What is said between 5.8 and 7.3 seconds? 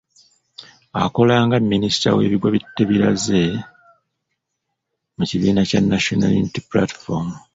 National Unity Platform.